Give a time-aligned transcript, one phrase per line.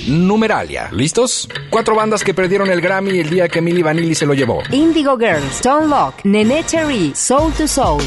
[0.08, 0.88] Numeralia.
[0.94, 1.50] ¿Listos?
[1.70, 4.64] Cuatro bandas que perdieron el Grammy el día que Milli Vanilli se lo llevó.
[4.72, 8.02] Indigo Girls, Stone Lock, Nene Cherry, Soul to Soul.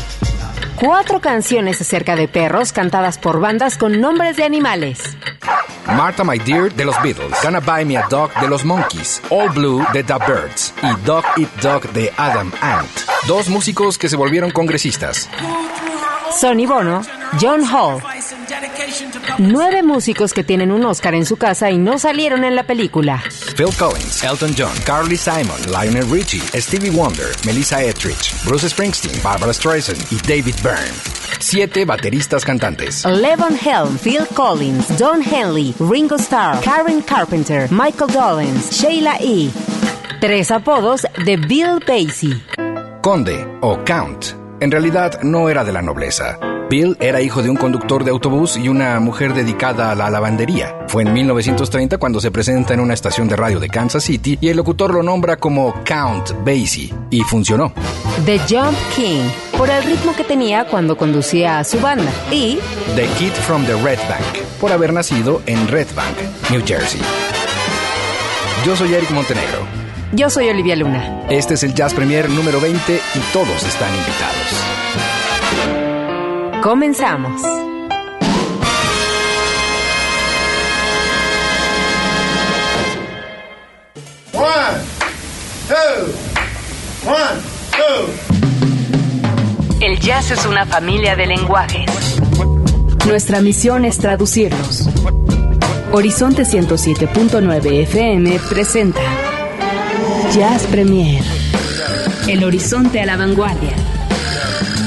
[0.76, 5.16] Cuatro canciones acerca de perros cantadas por bandas con nombres de animales.
[5.86, 9.50] Martha My Dear de los Beatles, Gonna Buy Me a Dog de los Monkeys, All
[9.50, 12.88] Blue de The Birds y Dog Eat Dog de Adam Ant.
[13.26, 15.28] Dos músicos que se volvieron congresistas.
[16.36, 17.02] Sonny Bono,
[17.40, 18.02] John Hall.
[19.38, 23.22] Nueve músicos que tienen un Oscar en su casa y no salieron en la película.
[23.56, 29.52] Phil Collins, Elton John, Carly Simon, Lionel Richie, Stevie Wonder, Melissa Etheridge, Bruce Springsteen, Barbara
[29.52, 30.94] Streisand y David Byrne.
[31.40, 33.04] Siete bateristas cantantes.
[33.04, 39.50] Levon Helm, Phil Collins, Don Henley, Ringo Starr, Karen Carpenter, Michael Dolenz, Sheila E.
[40.20, 42.40] Tres apodos de Bill Basie.
[43.02, 44.43] Conde o Count.
[44.60, 46.38] En realidad no era de la nobleza.
[46.70, 50.74] Bill era hijo de un conductor de autobús y una mujer dedicada a la lavandería.
[50.88, 54.48] Fue en 1930 cuando se presenta en una estación de radio de Kansas City y
[54.48, 57.72] el locutor lo nombra como Count Basie y funcionó.
[58.24, 62.10] The Jump King, por el ritmo que tenía cuando conducía a su banda.
[62.30, 62.58] Y
[62.96, 66.16] The Kid from the Red Bank, por haber nacido en Red Bank,
[66.50, 67.00] New Jersey.
[68.64, 69.83] Yo soy Eric Montenegro.
[70.12, 71.22] Yo soy Olivia Luna.
[71.28, 74.64] Este es el Jazz Premier número 20 y todos están invitados.
[76.62, 77.42] Comenzamos.
[84.32, 84.80] One,
[85.68, 86.12] two,
[87.06, 87.40] one,
[87.70, 88.34] two.
[89.80, 91.90] El jazz es una familia de lenguajes.
[93.06, 94.88] Nuestra misión es traducirlos.
[95.92, 99.00] Horizonte 107.9 FM presenta
[100.34, 101.22] Jazz Premier.
[102.26, 103.70] El horizonte a la vanguardia.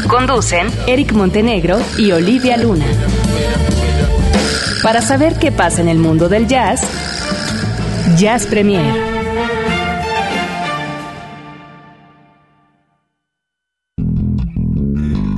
[0.09, 2.85] Conducen Eric Montenegro y Olivia Luna.
[4.84, 6.81] Para saber qué pasa en el mundo del jazz,
[8.18, 8.94] Jazz Premier.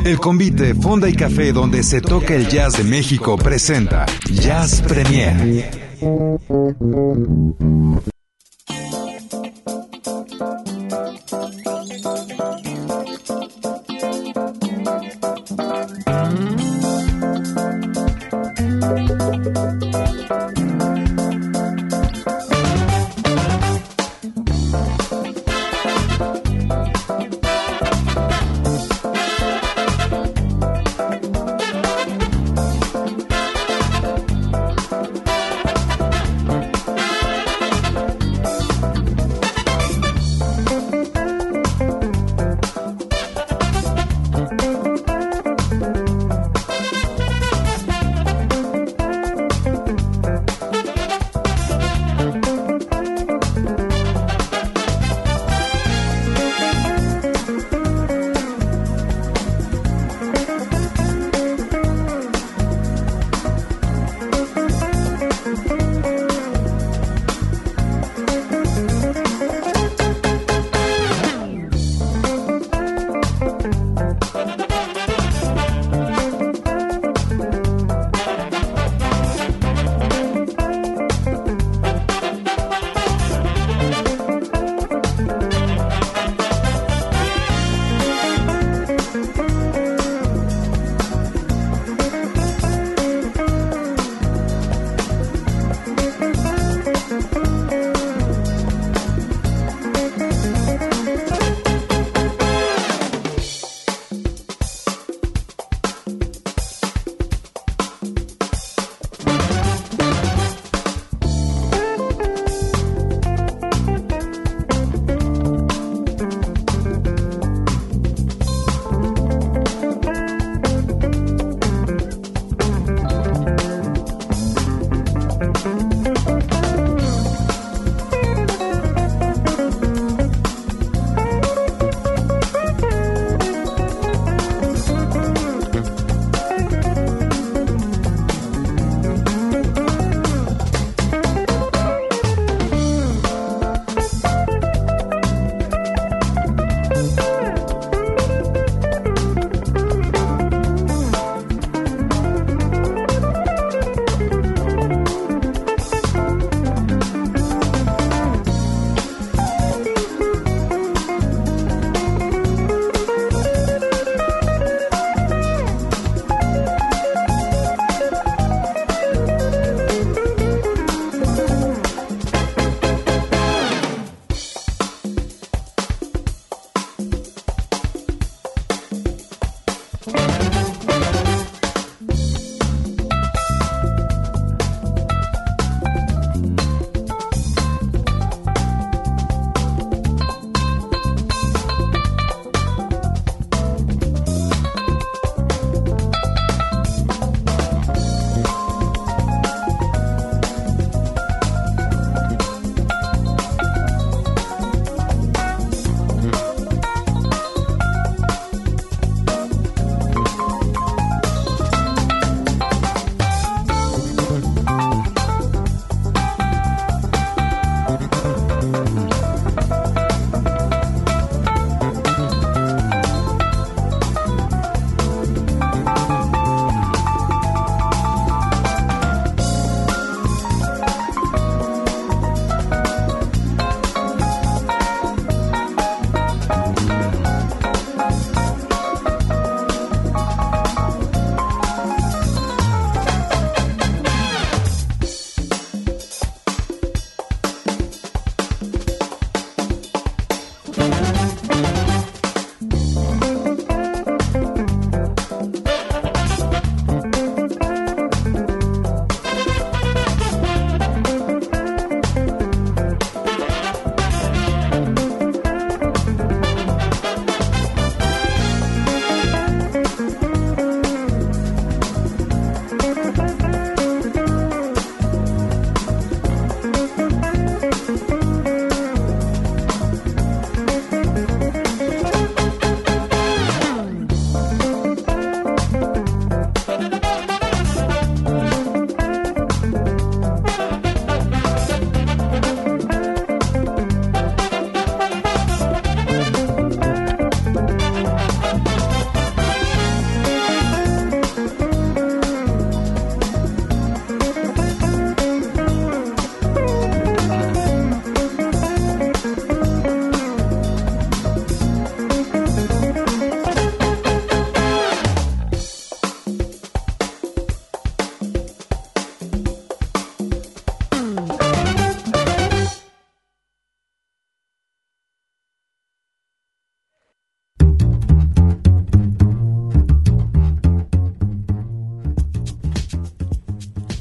[0.05, 5.69] El convite Fonda y Café donde se toca el jazz de México presenta Jazz Premier.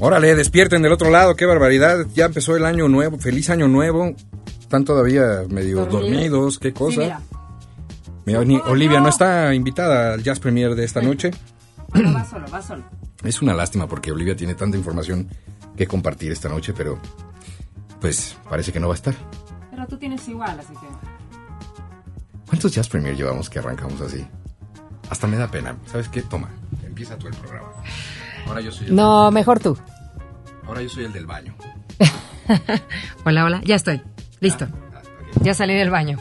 [0.09, 2.07] Órale, despierten del otro lado, qué barbaridad.
[2.15, 4.15] Ya empezó el año nuevo, feliz año nuevo.
[4.59, 7.01] Están todavía medio dormidos, qué cosa.
[7.01, 7.21] mira.
[8.25, 11.29] Mira, ni- Olivia no está invitada al Jazz Premier de esta noche.
[11.95, 12.83] Va solo, va solo.
[13.23, 15.27] Es una lástima porque Olivia tiene tanta información
[15.77, 16.97] que compartir esta noche, pero
[18.01, 19.13] pues parece que no va a estar.
[19.69, 20.87] Pero tú tienes igual, así que...
[22.47, 24.25] ¿Cuántos Jazz Premier llevamos que arrancamos así?
[25.11, 25.75] Hasta me da pena.
[25.85, 26.23] ¿Sabes qué?
[26.23, 26.49] Toma,
[26.83, 27.67] empieza tú el programa.
[28.47, 29.77] Ahora yo soy el, No, mejor tú.
[30.69, 31.55] Ahora yo soy el del baño.
[33.25, 34.01] Hola, hola, ya estoy.
[34.39, 34.67] Listo.
[34.93, 35.01] Ah,
[35.35, 35.43] ok.
[35.43, 36.17] Ya salí del baño.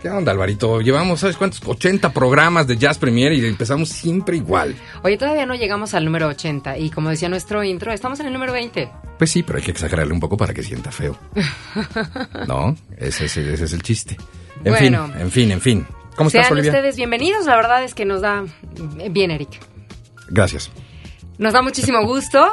[0.00, 0.80] ¿Qué onda, Alvarito?
[0.82, 1.60] Llevamos, ¿sabes cuántos?
[1.66, 4.76] 80 programas de Jazz Premier y empezamos siempre igual.
[5.02, 8.32] Oye, todavía no llegamos al número 80 y como decía nuestro intro, estamos en el
[8.32, 8.88] número 20.
[9.18, 11.18] Pues sí, pero hay que exagerarle un poco para que sienta feo.
[12.46, 12.76] ¿No?
[12.96, 14.16] Ese, es- ese es el chiste.
[14.64, 15.08] En Bueno.
[15.08, 15.86] fin, en fin, en fin.
[16.14, 16.70] ¿Cómo estás, Sean Olivia?
[16.70, 18.44] ustedes bienvenidos, la verdad es que nos da...
[19.10, 19.48] Bien, Eric.
[20.28, 20.70] Gracias.
[21.38, 22.46] Nos da muchísimo gusto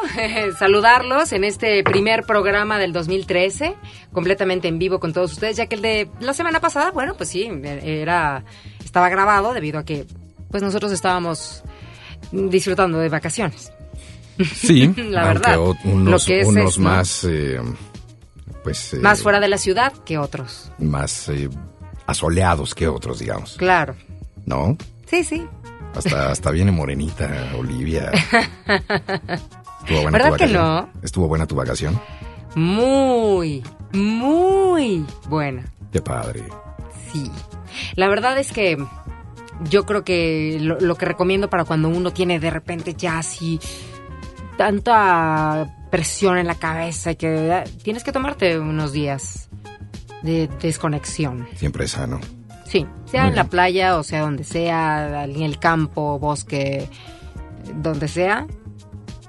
[0.60, 3.76] saludarlos en este primer programa del 2013,
[4.12, 7.30] completamente en vivo con todos ustedes, ya que el de la semana pasada, bueno, pues
[7.30, 8.44] sí, era
[8.84, 10.06] estaba grabado debido a que
[10.52, 11.64] pues nosotros estábamos
[12.32, 13.72] disfrutando de vacaciones.
[14.54, 17.60] Sí, La verdad, unos, lo que es unos más, eh,
[18.64, 18.96] pues...
[18.96, 20.72] eh, Más fuera de la ciudad que otros.
[20.78, 21.50] Más eh,
[22.06, 23.56] asoleados que otros, digamos.
[23.58, 23.96] Claro.
[24.46, 24.78] ¿No?
[25.06, 25.48] Sí, sí.
[25.96, 28.12] Hasta, hasta viene morenita, Olivia.
[29.82, 30.90] Estuvo buena ¿Verdad tu que no?
[31.02, 32.00] ¿Estuvo buena tu vacación?
[32.56, 35.66] Muy, muy buena.
[35.92, 36.44] Qué padre.
[37.12, 37.30] Sí.
[37.96, 38.78] La verdad es que
[39.70, 43.60] yo creo que lo, lo que recomiendo para cuando uno tiene de repente ya así
[44.58, 49.50] tanta presión en la cabeza y que eh, tienes que tomarte unos días
[50.22, 51.48] de desconexión.
[51.56, 52.20] Siempre es sano.
[52.74, 56.90] Sí, sea Muy en la playa o sea donde sea, en el campo, bosque,
[57.84, 58.48] donde sea,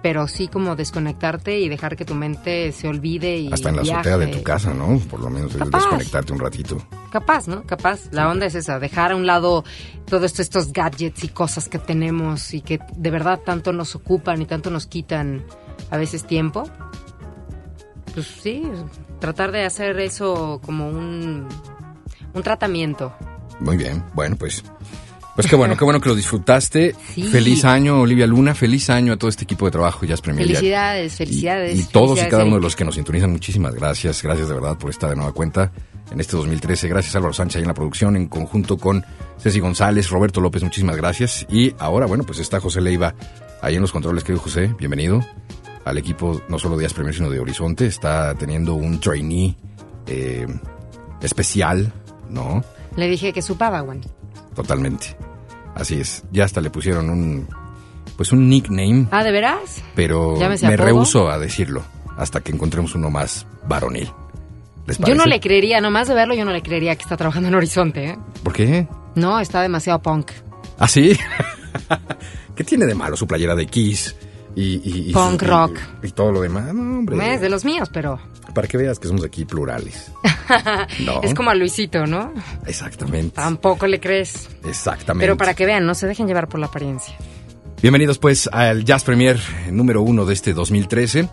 [0.03, 3.83] pero sí como desconectarte y dejar que tu mente se olvide y Hasta en la
[3.83, 4.99] azotea de tu casa, ¿no?
[5.11, 5.79] Por lo menos Capaz.
[5.81, 6.79] desconectarte un ratito.
[7.13, 7.65] Capaz, ¿no?
[7.65, 8.09] Capaz.
[8.13, 9.63] La onda es esa, dejar a un lado
[10.07, 14.41] todos esto- estos gadgets y cosas que tenemos y que de verdad tanto nos ocupan
[14.41, 15.45] y tanto nos quitan
[15.91, 16.65] a veces tiempo.
[18.15, 18.63] Pues sí,
[19.21, 21.47] tratar de hacer eso como un,
[22.33, 23.13] un tratamiento.
[23.61, 24.03] Muy bien.
[24.15, 24.63] Bueno, pues.
[25.35, 26.95] Pues qué bueno, qué bueno que lo disfrutaste.
[27.15, 27.23] Sí.
[27.25, 28.55] Feliz año, Olivia Luna.
[28.55, 30.47] Feliz año a todo este equipo de trabajo, Jazz Premier.
[30.47, 31.79] Felicidades, felicidades.
[31.79, 34.23] Y, todos y cada uno de los que nos sintonizan, muchísimas gracias.
[34.23, 35.71] Gracias de verdad por estar de nueva cuenta
[36.11, 36.89] en este 2013.
[36.89, 39.05] Gracias Álvaro Sánchez ahí en la producción, en conjunto con
[39.39, 41.47] Ceci González, Roberto López, muchísimas gracias.
[41.51, 43.15] Y ahora, bueno, pues está José Leiva
[43.63, 44.75] ahí en los controles, querido José.
[44.79, 45.25] Bienvenido
[45.85, 47.87] al equipo, no solo de Jazz Premier, sino de Horizonte.
[47.87, 49.57] Está teniendo un trainee
[50.07, 50.47] eh,
[51.21, 51.93] especial,
[52.31, 52.65] ¿no?
[52.97, 54.01] Le dije que su Padawan.
[54.55, 55.17] Totalmente.
[55.75, 56.23] Así es.
[56.31, 57.49] Ya hasta le pusieron un,
[58.17, 59.83] pues un nickname, Ah, ¿de veras?
[59.95, 61.83] pero Llámese me rehuso a decirlo
[62.17, 64.11] hasta que encontremos uno más varonil.
[64.87, 67.49] ¿Les Yo no le creería, nomás de verlo, yo no le creería que está trabajando
[67.49, 68.19] en Horizonte, ¿eh?
[68.43, 68.87] ¿Por qué?
[69.15, 70.31] No, está demasiado punk.
[70.79, 71.17] ¿Ah, sí?
[72.55, 74.15] ¿Qué tiene de malo su playera de Kiss?
[74.57, 75.79] Y, y- y Punk y- rock.
[76.03, 76.73] Y, todo lo demás.
[76.73, 77.35] No, hombre.
[77.35, 78.21] Es de los míos, pero
[78.55, 80.11] Para que veas que somos aquí plurales.
[81.01, 81.23] No.
[81.23, 82.33] es como a Luisito, ¿no?
[82.67, 83.35] Exactamente.
[83.35, 84.49] Tampoco le crees.
[84.65, 85.25] Exactamente.
[85.25, 87.17] Pero para que vean, no se dejen llevar por la apariencia.
[87.81, 89.39] Bienvenidos pues al Jazz Premier
[89.71, 91.21] número uno de este 2013.
[91.21, 91.29] Eh,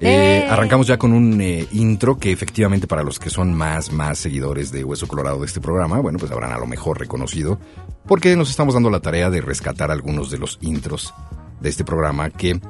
[0.00, 0.46] ¡Eh!
[0.50, 4.72] arrancamos ya con un eh, intro que efectivamente para los que son más, más seguidores
[4.72, 7.58] de Hueso Colorado de este programa, bueno, pues habrán a lo mejor reconocido,
[8.06, 11.14] porque nos estamos dando la tarea de rescatar algunos de los intros
[11.60, 12.60] de este programa que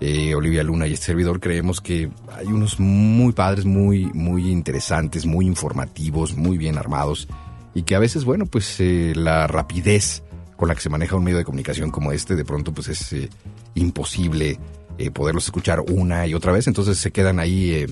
[0.00, 5.26] eh, Olivia Luna y este servidor creemos que hay unos muy padres, muy, muy interesantes,
[5.26, 7.28] muy informativos, muy bien armados
[7.74, 10.22] y que a veces, bueno, pues eh, la rapidez
[10.56, 13.12] con la que se maneja un medio de comunicación como este, de pronto pues es
[13.12, 13.30] eh,
[13.74, 14.58] imposible
[15.00, 17.86] eh, poderlos escuchar una y otra vez, entonces se quedan ahí eh,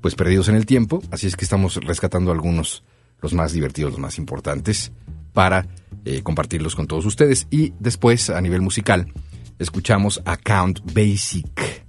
[0.00, 2.82] pues perdidos en el tiempo, así es que estamos rescatando algunos,
[3.22, 4.90] los más divertidos, los más importantes,
[5.32, 5.68] para
[6.04, 7.46] eh, compartirlos con todos ustedes.
[7.52, 9.06] Y después, a nivel musical,
[9.58, 11.84] escuchamos a Count Basic,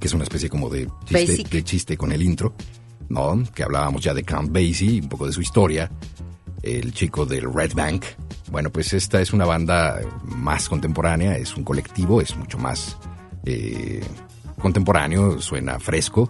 [0.00, 2.54] que es una especie como de chiste, de chiste con el intro,
[3.08, 3.42] ¿no?
[3.54, 5.90] Que hablábamos ya de Count Basie, un poco de su historia,
[6.62, 8.04] el chico del Red Bank.
[8.50, 12.96] Bueno, pues esta es una banda más contemporánea, es un colectivo, es mucho más
[13.44, 14.02] eh,
[14.58, 16.28] contemporáneo, suena fresco.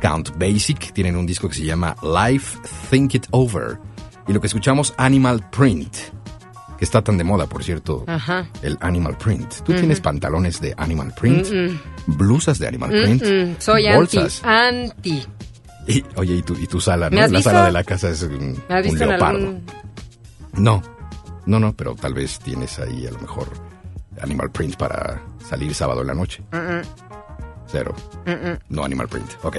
[0.00, 2.58] Count Basic tienen un disco que se llama Life
[2.90, 3.78] Think It Over.
[4.26, 5.96] Y lo que escuchamos, Animal Print,
[6.84, 8.46] está tan de moda, por cierto, Ajá.
[8.62, 9.62] el Animal Print.
[9.64, 11.46] ¿Tú tienes pantalones de Animal Print?
[12.06, 14.42] blusas de Animal Print, soy bolsas.
[14.44, 15.26] anti, anti.
[15.86, 17.22] Y, oye, ¿y tu, y tu sala, ¿Me no?
[17.22, 17.42] La visto?
[17.50, 19.38] sala de la casa es un, ¿Me has un visto en leopardo.
[19.38, 19.62] algún...?
[20.54, 20.82] No,
[21.46, 23.48] no, no, pero tal vez tienes ahí a lo mejor
[24.20, 26.42] Animal Print para salir sábado en la noche.
[27.66, 27.94] Cero.
[28.68, 29.30] No Animal Print.
[29.42, 29.56] Ok.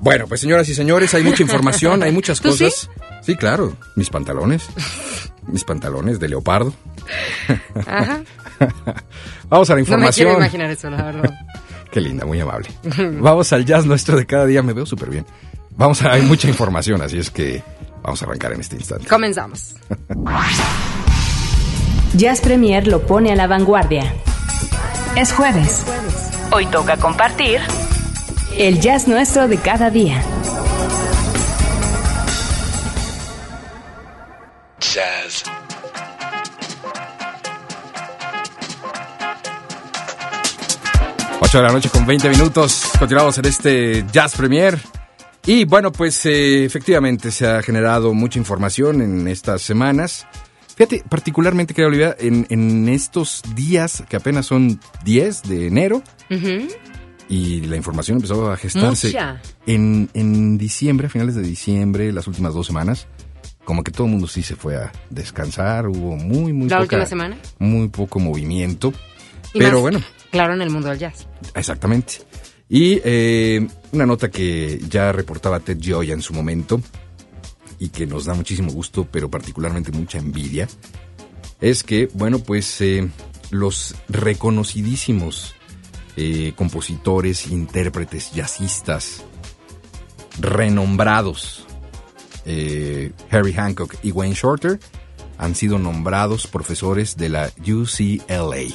[0.00, 2.88] Bueno, pues señoras y señores, hay mucha información, hay muchas cosas.
[3.22, 3.76] Sí, claro.
[3.96, 4.68] Mis pantalones.
[5.48, 6.72] Mis pantalones de leopardo.
[7.86, 8.20] Ajá.
[9.48, 10.36] Vamos a la No me quiero información.
[10.36, 11.34] imaginar eso, la verdad.
[11.90, 12.68] Qué linda, muy amable.
[13.20, 14.62] Vamos al jazz nuestro de cada día.
[14.62, 15.24] Me veo súper bien.
[15.76, 17.62] Vamos a, hay mucha información, así es que
[18.02, 19.06] vamos a arrancar en este instante.
[19.06, 19.76] Comenzamos.
[22.14, 24.12] Jazz Premier lo pone a la vanguardia.
[25.16, 25.84] Es jueves.
[26.52, 27.60] Hoy toca compartir
[28.56, 30.20] el jazz nuestro de cada día.
[34.80, 35.44] Jazz.
[41.40, 42.84] Ocho de la noche con 20 minutos.
[42.98, 44.78] Continuamos en este Jazz Premier.
[45.46, 50.26] Y bueno, pues eh, efectivamente se ha generado mucha información en estas semanas.
[50.76, 56.02] Fíjate, particularmente, querida Olivia, en, en estos días, que apenas son 10 de enero,
[57.28, 59.08] y la información empezó a gestarse.
[59.08, 59.40] Mucha.
[59.66, 63.08] En, en diciembre, a finales de diciembre, las últimas dos semanas,
[63.68, 66.82] como que todo el mundo sí se fue a descansar, hubo muy, muy ¿La poca-
[66.84, 67.36] última semana?
[67.58, 68.94] Muy poco movimiento.
[69.52, 71.26] Y Pero más, bueno, Claro, en el mundo del jazz.
[71.54, 72.14] Exactamente.
[72.70, 76.80] Y eh, una nota que ya reportaba Ted Gioia en su momento
[77.78, 80.66] y que nos da muchísimo gusto, pero particularmente mucha envidia,
[81.60, 83.06] es que, bueno, pues eh,
[83.50, 85.54] los reconocidísimos
[86.16, 89.24] eh, compositores, intérpretes, jazzistas,
[90.40, 91.66] renombrados,
[92.48, 94.80] eh, Harry Hancock y Wayne Shorter,
[95.38, 98.74] han sido nombrados profesores de la UCLA.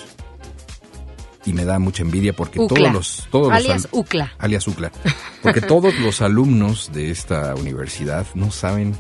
[1.45, 2.77] Y me da mucha envidia porque UCLA.
[2.79, 3.27] todos los...
[3.29, 4.31] Todos Alias al- UCLA.
[4.37, 4.91] alias UCLA.
[5.43, 8.95] Porque todos los alumnos de esta universidad no saben,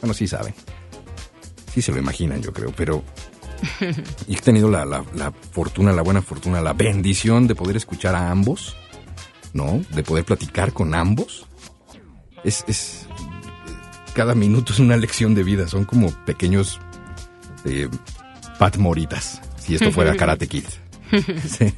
[0.00, 0.54] bueno, sí saben.
[1.74, 3.02] Sí se lo imaginan, yo creo, pero...
[4.26, 8.14] Y he tenido la, la- la fortuna, la buena fortuna, la bendición de poder escuchar
[8.14, 8.74] a ambos,
[9.52, 9.82] ¿no?
[9.90, 11.44] De poder platicar con ambos.
[12.42, 13.06] Es, es...
[14.14, 16.80] Cada minuto es una lección de vida, son como pequeños
[17.64, 17.88] eh,
[18.58, 20.64] Pat Moritas, si esto fuera Karate Kid.
[21.46, 21.72] Sí,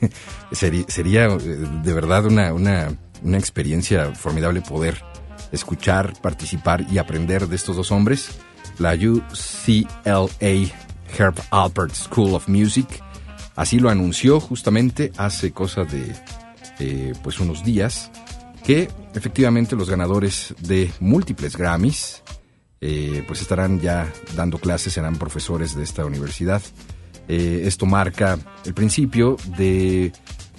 [0.52, 5.02] sería, sería, eh, de verdad una, una, una experiencia formidable poder
[5.52, 8.30] escuchar, participar y aprender de estos dos hombres.
[8.78, 10.28] La UCLA
[11.16, 12.88] Herb Alpert School of Music
[13.56, 16.12] así lo anunció justamente hace cosa de
[16.80, 18.10] eh, pues unos días
[18.64, 22.23] que efectivamente los ganadores de múltiples Grammys
[22.80, 26.62] eh, pues estarán ya dando clases, serán profesores de esta universidad.
[27.28, 30.12] Eh, esto marca el principio de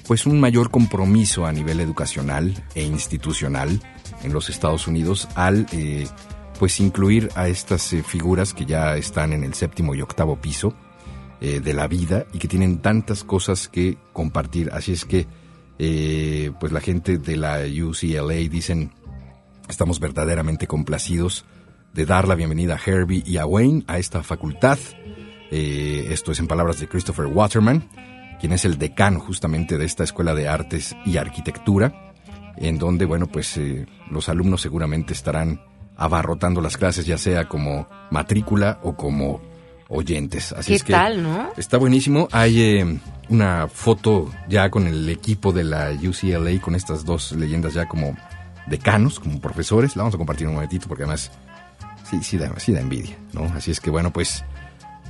[0.07, 3.81] pues un mayor compromiso a nivel educacional e institucional
[4.23, 6.07] en los Estados Unidos al eh,
[6.59, 10.73] pues incluir a estas eh, figuras que ya están en el séptimo y octavo piso
[11.41, 14.69] eh, de la vida y que tienen tantas cosas que compartir.
[14.71, 15.27] Así es que
[16.57, 18.93] pues la gente de la UCLA dicen
[19.67, 21.43] estamos verdaderamente complacidos
[21.95, 24.77] de dar la bienvenida a Herbie y a Wayne a esta facultad.
[25.49, 27.87] Eh, esto es en palabras de Christopher Waterman,
[28.41, 32.13] quien es el decano justamente de esta Escuela de Artes y Arquitectura,
[32.57, 35.61] en donde, bueno, pues eh, los alumnos seguramente estarán
[35.95, 39.41] abarrotando las clases, ya sea como matrícula o como
[39.87, 40.51] oyentes.
[40.51, 41.49] Así ¿Qué es que tal, no?
[41.55, 42.27] Está buenísimo.
[42.33, 42.99] Hay eh,
[43.29, 48.17] una foto ya con el equipo de la UCLA, con estas dos leyendas ya como
[48.67, 49.95] decanos, como profesores.
[49.95, 51.31] La vamos a compartir un momentito porque además
[52.09, 53.45] sí, sí da, sí da envidia, ¿no?
[53.55, 54.43] Así es que bueno, pues,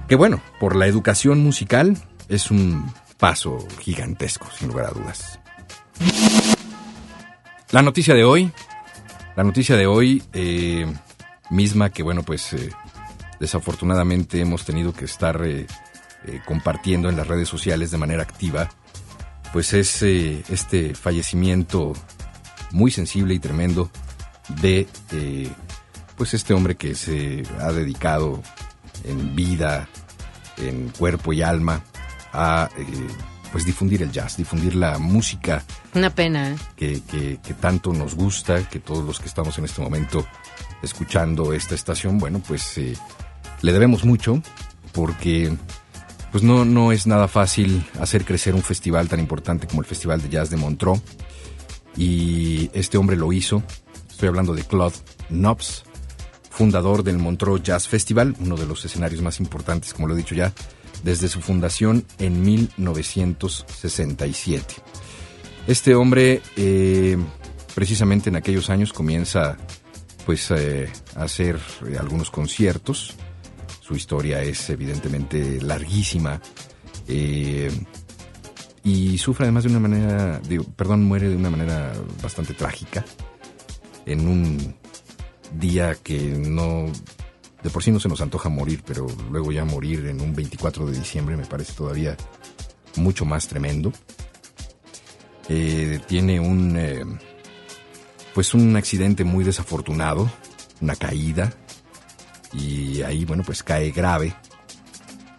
[0.07, 1.97] que bueno, por la educación musical
[2.29, 5.39] es un paso gigantesco, sin lugar a dudas.
[7.71, 8.51] La noticia de hoy,
[9.35, 10.85] la noticia de hoy, eh,
[11.49, 12.69] misma que bueno, pues eh,
[13.39, 15.67] desafortunadamente hemos tenido que estar eh,
[16.45, 18.69] compartiendo en las redes sociales de manera activa,
[19.53, 21.93] pues es este fallecimiento
[22.71, 23.89] muy sensible y tremendo
[24.61, 24.87] de
[26.17, 28.41] pues este hombre que se ha dedicado
[29.03, 29.87] en vida,
[30.57, 31.81] en cuerpo y alma
[32.33, 32.85] a eh,
[33.51, 36.55] pues difundir el jazz, difundir la música Una pena, ¿eh?
[36.75, 40.25] que, que- que tanto nos gusta, que todos los que estamos en este momento
[40.81, 42.93] escuchando esta estación, bueno, pues eh,
[43.61, 44.41] le debemos mucho
[44.91, 45.55] porque
[46.31, 50.21] pues no, no es nada fácil hacer crecer un festival tan importante como el Festival
[50.21, 51.01] de Jazz de Montreux
[51.97, 53.63] y este hombre lo hizo.
[54.09, 54.95] Estoy hablando de Claude
[55.29, 55.83] Knobs,
[56.55, 60.35] fundador del Montreux Jazz Festival, uno de los escenarios más importantes, como lo he dicho
[60.35, 60.53] ya,
[61.03, 64.75] desde su fundación en 1967.
[65.67, 67.17] Este hombre, eh,
[67.73, 69.57] precisamente en aquellos años, comienza
[70.25, 73.15] pues eh, a hacer eh, algunos conciertos.
[73.81, 76.39] Su historia es evidentemente larguísima.
[77.07, 77.67] y
[79.17, 80.39] sufre además de una manera,
[80.75, 81.91] perdón, muere de una manera
[82.23, 83.03] bastante trágica
[84.05, 84.75] en un
[85.53, 86.85] día que no,
[87.63, 90.85] de por sí no se nos antoja morir, pero luego ya morir en un 24
[90.87, 92.15] de diciembre me parece todavía
[92.95, 93.91] mucho más tremendo.
[95.47, 97.03] Eh, tiene un, eh,
[98.33, 100.29] pues un accidente muy desafortunado,
[100.81, 101.53] una caída,
[102.53, 104.35] y ahí, bueno, pues cae grave.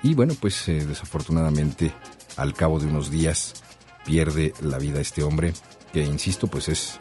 [0.03, 1.92] Y bueno, pues eh, desafortunadamente
[2.37, 3.55] al cabo de unos días
[4.05, 5.53] pierde la vida este hombre,
[5.92, 7.01] que insisto, pues es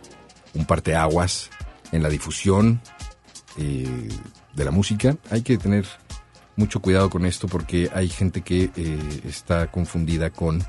[0.53, 1.49] un parteaguas
[1.91, 2.81] en la difusión
[3.57, 4.09] eh,
[4.53, 5.17] de la música.
[5.29, 5.85] Hay que tener
[6.55, 10.63] mucho cuidado con esto porque hay gente que eh, está confundida con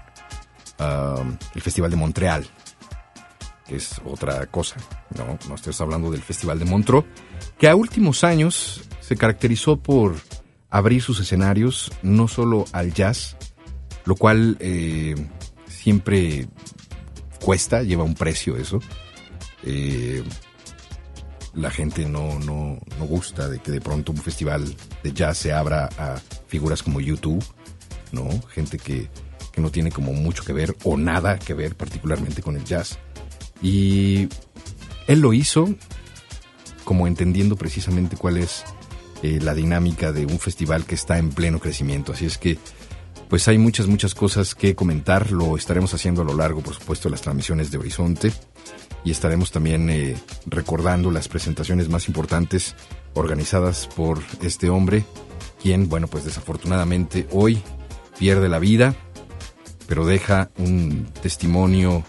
[1.55, 2.47] el Festival de Montreal,
[3.67, 4.77] que es otra cosa.
[5.17, 7.07] No, no estoy hablando del Festival de Montreux,
[7.59, 10.17] que a últimos años se caracterizó por
[10.71, 13.37] abrir sus escenarios no solo al jazz,
[14.05, 15.15] lo cual eh,
[15.69, 16.49] siempre
[17.41, 18.81] cuesta, lleva un precio eso.
[19.63, 20.23] Eh,
[21.57, 25.53] la gente no, no, no, gusta de que de pronto un festival de jazz se
[25.53, 27.43] abra a figuras como YouTube,
[28.13, 28.29] ¿no?
[28.49, 29.09] Gente que,
[29.53, 32.99] que no tiene como mucho que ver o nada que ver particularmente con el jazz.
[33.63, 34.29] Y
[35.07, 35.75] él lo hizo
[36.85, 38.65] como entendiendo precisamente cuál es
[39.23, 42.13] eh, la dinámica de un festival que está en pleno crecimiento.
[42.13, 42.59] Así es que
[43.29, 45.33] pues hay muchas, muchas cosas que comentar.
[45.33, 48.33] Lo estaremos haciendo a lo largo, por supuesto, de las transmisiones de Horizonte.
[49.07, 50.17] Y estaremos también eh,
[50.47, 52.75] recordando las presentaciones más importantes
[53.15, 55.05] organizadas por este hombre,
[55.63, 57.63] quien, bueno, pues desafortunadamente hoy
[58.19, 58.97] pierde la vida,
[59.87, 62.03] pero deja un testimonio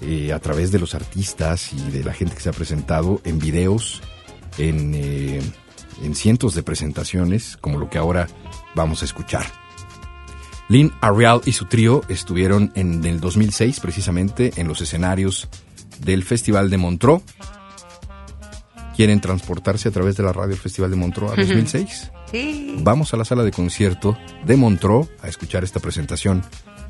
[0.00, 3.38] eh, a través de los artistas y de la gente que se ha presentado en
[3.38, 4.02] videos,
[4.58, 5.40] en, eh,
[6.02, 8.26] en cientos de presentaciones, como lo que ahora
[8.74, 9.46] vamos a escuchar.
[10.68, 15.48] Lynn Arial y su trío estuvieron en el 2006 precisamente en los escenarios
[16.00, 17.22] del Festival de Montreux.
[18.96, 22.10] ¿Quieren transportarse a través de la radio del Festival de Montreux a 2006?
[22.32, 22.76] Sí.
[22.80, 26.42] Vamos a la sala de concierto de Montreux a escuchar esta presentación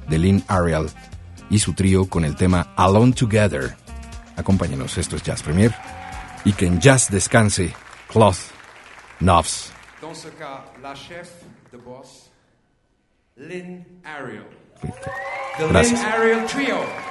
[0.08, 0.86] de Lynn Ariel
[1.50, 3.76] y su trío con el tema Alone Together.
[4.36, 5.74] Acompáñenos, esto es Jazz Premier.
[6.44, 7.74] Y que en Jazz descanse
[8.08, 8.38] Cloth
[9.20, 9.72] Knobs.
[10.00, 11.28] Dans ce cas, la chef
[11.72, 12.30] de boss
[13.36, 14.46] Lynn Ariel.
[15.58, 16.00] The Gracias.
[16.00, 17.07] Lynn Ariel Trio.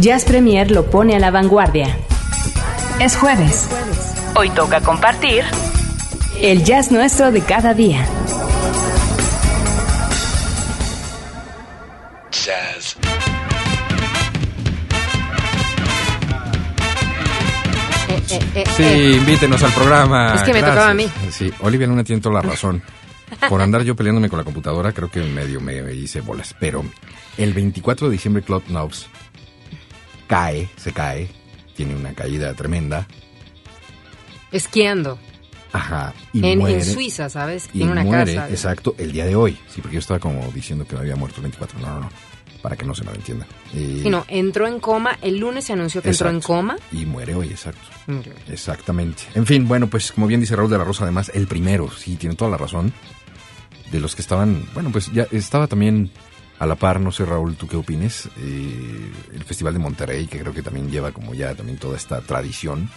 [0.00, 1.94] Jazz Premier lo pone a la vanguardia.
[3.00, 3.68] Es jueves.
[4.34, 5.44] Hoy toca compartir
[6.40, 8.06] el jazz nuestro de cada día.
[12.30, 12.96] Jazz.
[18.08, 19.16] Eh, eh, eh, Sí, eh.
[19.18, 20.34] invítenos al programa.
[20.34, 20.76] Es que me Gracias.
[20.76, 21.10] tocaba a mí.
[21.30, 22.82] Sí, Olivia Luna tiene toda la razón.
[23.50, 26.54] Por andar yo peleándome con la computadora, creo que medio me hice bolas.
[26.58, 26.84] Pero
[27.36, 29.06] el 24 de diciembre, Club Knobs
[30.30, 31.28] cae, se cae,
[31.74, 33.06] tiene una caída tremenda.
[34.52, 35.18] Esquiando.
[35.72, 36.12] Ajá.
[36.32, 36.76] Y En, muere.
[36.78, 37.66] en Suiza, ¿sabes?
[37.72, 38.48] Y Tiene una muere, casa.
[38.50, 39.58] exacto, el día de hoy.
[39.68, 41.78] Sí, porque yo estaba como diciendo que me había muerto el 24.
[41.80, 42.10] No, no, no.
[42.62, 43.46] Para que no se malentienda.
[43.72, 45.16] Y, Sí, no, entró en coma.
[45.22, 46.76] El lunes se anunció que entró en coma.
[46.92, 47.80] Y muere hoy, exacto.
[48.06, 48.32] Murió.
[48.48, 49.22] Exactamente.
[49.34, 52.16] En fin, bueno, pues como bien dice Raúl de la Rosa, además, el primero, sí,
[52.16, 52.92] tiene toda la razón.
[53.92, 56.10] De los que estaban, bueno, pues ya estaba también
[56.60, 58.28] a la par, no sé Raúl, ¿tú qué opines?
[58.36, 62.20] Eh, el Festival de Monterrey, que creo que también lleva como ya también toda esta
[62.20, 62.90] tradición.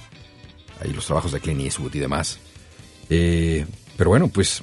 [0.82, 2.40] Ahí los trabajos de Clint Eastwood y demás.
[3.10, 4.62] Eh, pero bueno, pues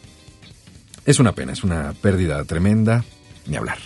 [1.07, 3.03] es una pena, es una pérdida tremenda,
[3.47, 3.79] ni hablar.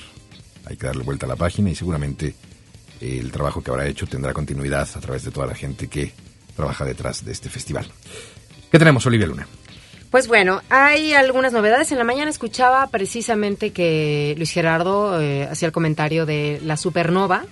[0.64, 2.35] Hay que darle vuelta a la página y seguramente
[3.00, 6.12] el trabajo que habrá hecho tendrá continuidad a través de toda la gente que
[6.57, 7.87] trabaja detrás de este festival.
[8.68, 9.46] ¿Qué tenemos, Olivia Luna?
[10.14, 11.90] Pues bueno, hay algunas novedades.
[11.90, 17.44] En la mañana escuchaba precisamente que Luis Gerardo eh, hacía el comentario de la supernova.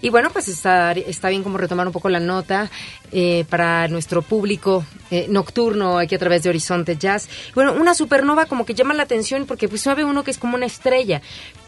[0.00, 2.70] Y bueno, pues está, está bien como retomar un poco la nota
[3.12, 7.28] eh, para nuestro público eh, nocturno aquí a través de Horizonte Jazz.
[7.54, 10.54] Bueno, una supernova como que llama la atención porque pues sabe uno que es como
[10.54, 11.20] una estrella,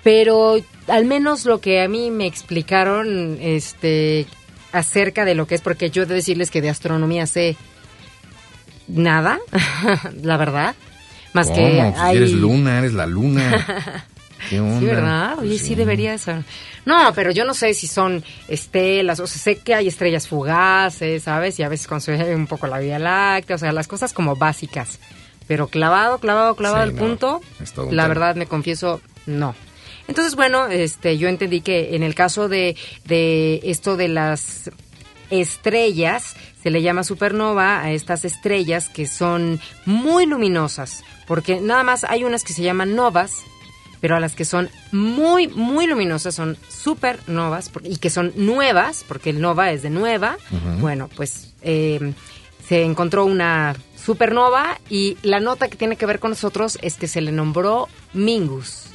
[0.02, 0.56] pero
[0.88, 4.26] al menos lo que a mí me explicaron este
[4.72, 7.58] acerca de lo que es, porque yo he de decirles que de astronomía sé
[8.88, 9.38] nada,
[10.22, 10.74] la verdad.
[11.32, 11.56] Más ¿Cómo?
[11.56, 12.16] que Pues hay...
[12.16, 14.04] eres luna, eres la luna.
[14.50, 14.80] ¿Qué onda?
[14.80, 15.38] Sí, ¿verdad?
[15.38, 16.42] Oye, Pues sí debería ser.
[16.84, 21.22] No, pero yo no sé si son estelas, o sea, sé que hay estrellas fugaces,
[21.22, 21.58] ¿sabes?
[21.60, 24.98] Y a veces construye un poco la Vía Láctea, o sea, las cosas como básicas.
[25.46, 27.40] Pero clavado, clavado, clavado Sí, al no, punto,
[27.90, 29.54] la verdad me confieso, no.
[30.08, 34.70] Entonces, bueno, este, yo entendí que en el caso de, de esto de las
[35.30, 42.04] estrellas, se le llama supernova a estas estrellas que son muy luminosas, porque nada más
[42.04, 43.42] hay unas que se llaman novas,
[44.00, 49.30] pero a las que son muy, muy luminosas son supernovas y que son nuevas, porque
[49.30, 50.36] el nova es de nueva.
[50.80, 52.12] Bueno, pues eh,
[52.66, 57.06] se encontró una supernova y la nota que tiene que ver con nosotros es que
[57.06, 58.86] se le nombró Mingus,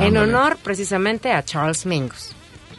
[0.00, 2.35] en honor precisamente a Charles Mingus.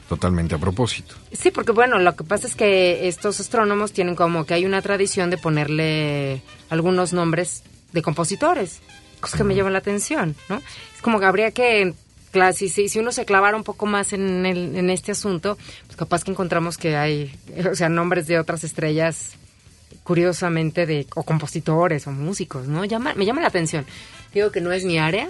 [0.10, 1.15] Totalmente a propósito.
[1.34, 4.82] Sí, porque bueno, lo que pasa es que estos astrónomos tienen como que hay una
[4.82, 8.80] tradición de ponerle algunos nombres de compositores,
[9.20, 10.58] cosas que me llaman la atención, ¿no?
[10.96, 11.93] Es como que habría que,
[12.32, 15.58] claro, si, si, si uno se clavara un poco más en, el- en este asunto,
[15.88, 17.38] pues capaz que encontramos que hay,
[17.70, 19.32] o sea, nombres de otras estrellas,
[20.04, 22.86] curiosamente, de o compositores o músicos, ¿no?
[22.86, 23.86] Llama, me llama la atención.
[24.34, 25.28] Digo que no es mi área,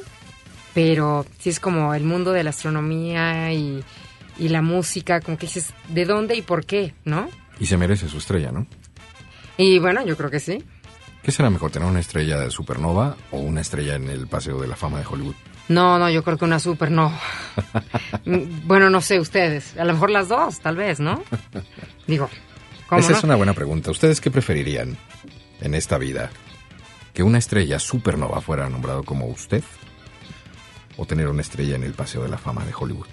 [0.73, 3.83] pero sí es como el mundo de la astronomía y,
[4.39, 7.29] y la música, como que dices, ¿de dónde y por qué, no?
[7.59, 8.67] Y se merece su estrella, ¿no?
[9.57, 10.63] Y bueno, yo creo que sí.
[11.23, 14.67] ¿Qué será mejor, tener una estrella de supernova o una estrella en el Paseo de
[14.67, 15.35] la Fama de Hollywood?
[15.67, 17.11] No, no, yo creo que una super no.
[18.25, 21.23] Mm, bueno, no sé ustedes, a lo mejor las dos, tal vez, ¿no?
[22.07, 22.29] Digo,
[22.87, 23.17] ¿cómo Esa no?
[23.17, 23.89] es una buena pregunta.
[23.89, 24.97] ¿Ustedes qué preferirían
[25.61, 26.29] en esta vida?
[27.13, 29.63] ¿Que una estrella supernova fuera nombrado como usted?
[30.97, 33.07] ¿O tener una estrella en el Paseo de la Fama de Hollywood?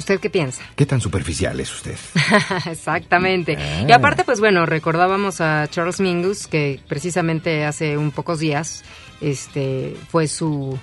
[0.00, 0.62] ¿Usted qué piensa?
[0.76, 1.94] ¿Qué tan superficial es usted?
[2.70, 3.58] Exactamente.
[3.60, 3.84] Ah.
[3.86, 8.82] Y aparte, pues bueno, recordábamos a Charles Mingus, que precisamente hace un pocos días
[9.20, 10.78] este, fue su,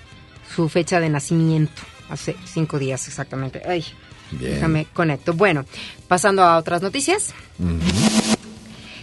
[0.56, 3.64] su fecha de nacimiento, hace cinco días exactamente.
[3.68, 3.84] Ay,
[4.30, 4.54] Bien.
[4.54, 5.34] déjame conecto.
[5.34, 5.66] Bueno,
[6.08, 7.34] pasando a otras noticias.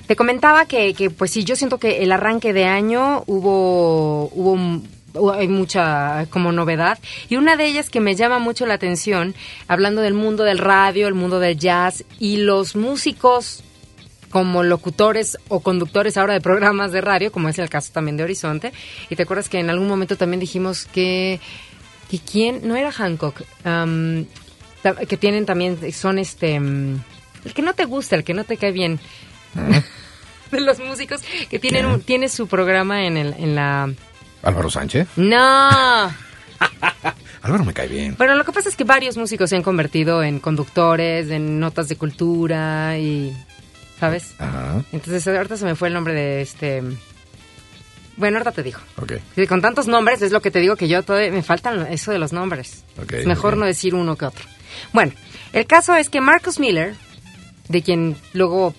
[0.07, 4.81] Te comentaba que, que, pues sí, yo siento que el arranque de año hubo, hubo-
[5.35, 6.98] hay mucha como novedad
[7.29, 9.35] y una de ellas que me llama mucho la atención,
[9.68, 13.62] hablando del mundo del radio, el mundo del jazz y los músicos
[14.31, 18.24] como locutores o conductores ahora de programas de radio, como es el caso también de
[18.24, 18.72] Horizonte.
[19.09, 21.38] Y te acuerdas que en algún momento también dijimos que,
[22.11, 23.42] que quién, no era Hancock,
[25.09, 27.00] que tienen también, son este, mm,
[27.44, 28.98] el que no te gusta, el que no te cae bien.
[30.50, 33.92] de los músicos que tienen un- tiene su programa en el en la
[34.44, 35.09] ¿Álvaro Sánchez?
[35.16, 35.68] no.
[37.42, 38.14] Álvaro me cae bien.
[38.16, 41.88] bueno lo que pasa es que varios músicos se han convertido en conductores en notas
[41.90, 43.37] de cultura y
[44.00, 46.83] sabes Ajá, entonces ahorita se me fue el nombre de este
[48.16, 48.78] bueno ahorita te digo.
[48.96, 49.14] Ok.
[49.35, 52.12] Sí, con tantos nombres es lo que te digo que yo todavía me faltan eso
[52.12, 52.85] de los nombres.
[53.02, 54.44] Ok, es mejor no decir uno que otro.
[54.92, 55.12] Bueno
[55.52, 56.94] el caso es que Marcus Miller
[57.68, 58.74] de quien luego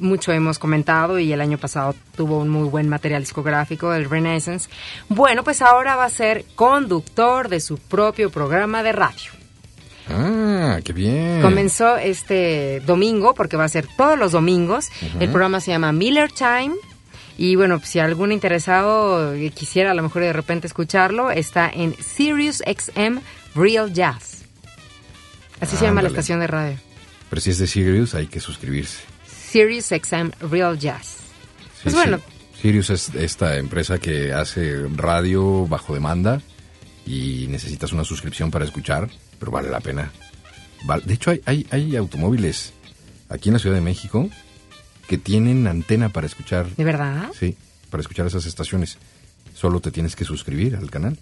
[0.00, 4.68] mucho hemos comentado y el año pasado tuvo un muy buen material discográfico, el Renaissance.
[5.08, 9.30] Bueno, pues ahora va a ser conductor de su propio programa de radio.
[10.10, 11.42] Ah, qué bien.
[11.42, 14.88] Comenzó este domingo, porque va a ser todos los domingos.
[15.20, 16.74] El programa se llama Miller Time.
[17.36, 22.62] Y bueno, si algún interesado quisiera a lo mejor de repente escucharlo, está en Sirius
[22.66, 23.20] XM
[23.54, 24.44] Real Jazz.
[25.60, 26.76] Así se llama la estación de radio.
[27.28, 29.07] Pero si es de Sirius, hay que suscribirse.
[29.50, 31.06] Sirius XM Real Jazz.
[31.76, 32.00] Sí, Pues sí.
[32.00, 32.20] bueno.
[32.60, 36.42] Sirius es esta empresa que hace radio bajo demanda
[37.06, 39.08] y necesitas una suscripción para escuchar,
[39.38, 40.10] pero vale la pena.
[41.04, 42.72] De hecho, hay, hay, hay automóviles
[43.28, 44.28] aquí en la Ciudad de México
[45.06, 46.68] que tienen antena para escuchar.
[46.76, 47.30] ¿De verdad?
[47.38, 47.56] Sí,
[47.90, 48.98] para escuchar esas estaciones.
[49.54, 51.16] Solo te tienes que suscribir al canal.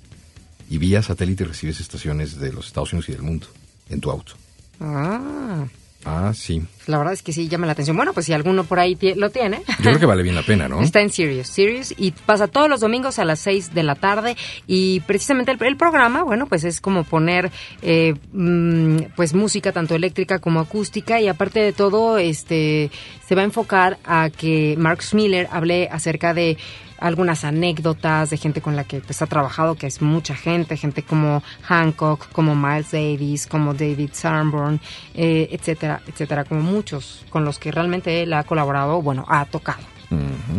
[0.68, 3.46] Y vía satélite recibes estaciones de los Estados Unidos y del mundo
[3.88, 4.32] en tu auto.
[4.80, 5.64] Ah,
[6.08, 6.62] Ah, sí.
[6.86, 7.96] la verdad es que sí llama la atención.
[7.96, 9.62] Bueno, pues si alguno por ahí lo tiene.
[9.66, 10.80] Yo creo que vale bien la pena, ¿no?
[10.82, 14.36] Está en Sirius, Sirius y pasa todos los domingos a las 6 de la tarde
[14.68, 17.50] y precisamente el, el programa, bueno, pues es como poner
[17.82, 22.92] eh, mm, pues música tanto eléctrica como acústica y aparte de todo, este
[23.26, 26.56] se va a enfocar a que Marcus Miller hable acerca de
[26.98, 31.02] algunas anécdotas de gente con la que pues ha trabajado, que es mucha gente, gente
[31.02, 34.80] como Hancock, como Miles Davis, como David Sanborn,
[35.14, 39.96] eh, etcétera, etcétera, como muchos con los que realmente él ha colaborado, bueno, ha tocado.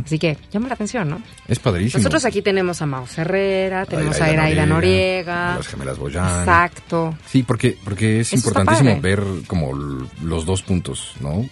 [0.06, 1.22] Así que llama la atención, ¿no?
[1.48, 2.00] Es padrísimo.
[2.00, 5.56] Nosotros aquí tenemos a Maus Herrera, tenemos a Aida Iraida Noriega.
[5.56, 6.40] Las gemelas Boyan.
[6.40, 7.16] Exacto.
[7.26, 9.74] Sí, porque, porque es Eso importantísimo ver como
[10.22, 11.48] los dos puntos, ¿no?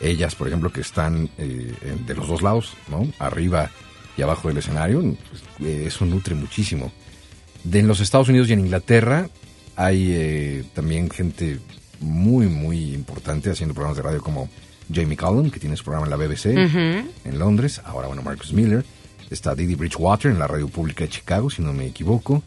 [0.00, 1.72] Ellas, por ejemplo, que están eh,
[2.06, 3.06] de los dos lados, ¿no?
[3.18, 3.70] Arriba
[4.16, 5.02] y abajo del escenario,
[5.60, 6.92] eh, eso nutre muchísimo.
[7.64, 9.28] De en los Estados Unidos y en Inglaterra
[9.76, 11.58] hay eh, también gente
[12.00, 14.48] muy, muy importante haciendo programas de radio como
[14.92, 17.80] Jamie Cullum, que tiene su programa en la BBC en Londres.
[17.84, 18.84] Ahora, bueno, Marcus Miller.
[19.30, 22.42] Está Didi Bridgewater en la radio pública de Chicago, si no me equivoco.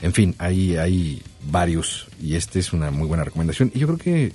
[0.00, 3.72] En fin, hay, hay varios y esta es una muy buena recomendación.
[3.74, 4.32] Y yo creo que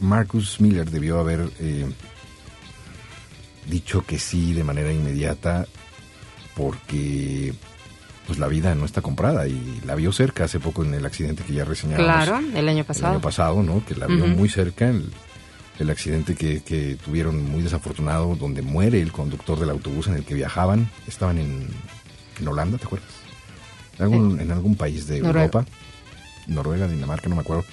[0.00, 1.86] Marcus Miller debió haber eh,
[3.68, 5.66] dicho que sí de manera inmediata
[6.56, 7.54] porque
[8.26, 11.42] pues la vida no está comprada y la vio cerca hace poco en el accidente
[11.42, 13.12] que ya reseñábamos Claro, el año el pasado.
[13.12, 13.84] año pasado, ¿no?
[13.84, 15.10] Que la vio muy cerca, el,
[15.78, 20.24] el accidente que, que tuvieron muy desafortunado, donde muere el conductor del autobús en el
[20.24, 20.88] que viajaban.
[21.08, 21.66] Estaban en,
[22.40, 23.10] en Holanda, ¿te acuerdas?
[23.98, 25.46] En algún, en algún país de Noruega.
[25.46, 25.66] Europa,
[26.46, 27.64] Noruega, Dinamarca, no me acuerdo.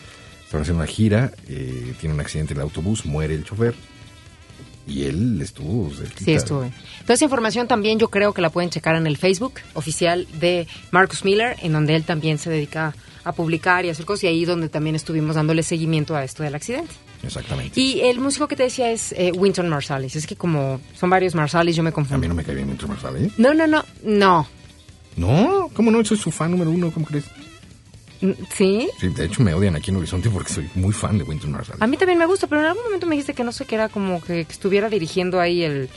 [0.43, 3.75] Estaban haciendo una gira, eh, tiene un accidente en el autobús, muere el chofer
[4.87, 6.23] y él estuvo cerquita.
[6.25, 6.71] Sí, estuve.
[7.03, 10.67] Toda esa información también yo creo que la pueden checar en el Facebook oficial de
[10.91, 14.45] Marcus Miller, en donde él también se dedica a publicar y hacer cosas, y ahí
[14.45, 16.93] donde también estuvimos dándole seguimiento a esto del accidente.
[17.23, 17.79] Exactamente.
[17.79, 20.15] Y el músico que te decía es eh, Winton Marsalis.
[20.15, 22.19] Es que como son varios Marsalis, yo me A confundo.
[22.19, 23.29] mí no me cae bien Marshall, ¿eh?
[23.37, 24.47] No, no, no, no.
[25.17, 26.05] No, ¿cómo no?
[26.05, 27.25] Soy su fan número uno, ¿cómo crees?
[28.21, 28.89] Mm, ¿Sí?
[28.99, 31.77] Sí, de hecho me odian aquí en Horizonte porque soy muy fan de Winton Marshall.
[31.79, 33.75] A mí también me gusta, pero en algún momento me dijiste que no sé, que
[33.75, 35.89] era como que, estuviera dirigiendo ahí el...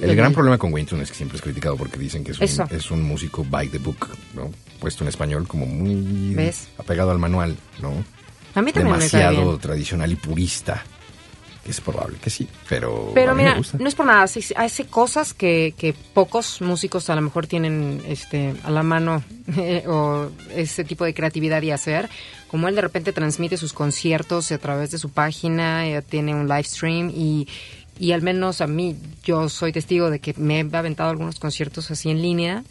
[0.00, 2.66] El gran problema con Winton es que siempre es criticado porque dicen que es Eso.
[2.70, 4.50] un, es un músico by the book, ¿no?
[4.80, 6.68] Puesto en español como muy ¿Ves?
[6.78, 7.90] apegado al manual, ¿no?
[8.54, 9.58] A mí también me Demasiado bien.
[9.58, 10.84] tradicional y purista.
[11.66, 13.78] Es probable que sí, pero, Pero a mí mira, me gusta.
[13.78, 18.54] no es por nada, hace, cosas que, que pocos músicos a lo mejor tienen este,
[18.64, 19.24] a la mano
[19.56, 22.10] eh, o ese tipo de creatividad y hacer.
[22.48, 26.48] Como él de repente transmite sus conciertos a través de su página, eh, tiene un
[26.48, 27.48] live stream y,
[27.98, 31.90] y al menos a mí, yo soy testigo de que me he aventado algunos conciertos
[31.90, 32.62] así en línea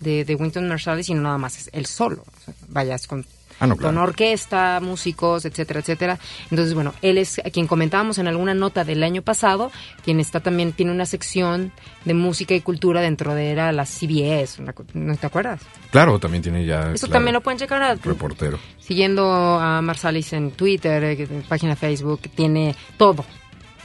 [0.00, 2.22] de, de Winton Marsalis y no nada más es él solo.
[2.22, 3.24] O sea, vaya, es con
[3.60, 3.94] Ah, no, claro.
[3.94, 6.18] con orquesta, músicos, etcétera, etcétera.
[6.50, 9.70] Entonces, bueno, él es a quien comentábamos en alguna nota del año pasado,
[10.02, 11.70] quien está también, tiene una sección
[12.04, 14.62] de música y cultura dentro de era la CBS,
[14.94, 15.60] ¿no te acuerdas?
[15.90, 16.90] Claro, también tiene ya...
[16.92, 18.58] Eso claro, también lo pueden checar a- Reportero.
[18.78, 23.24] siguiendo a Marsalis en Twitter, eh, en página Facebook, tiene todo.